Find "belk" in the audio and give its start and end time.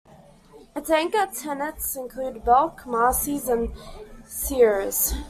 2.43-2.87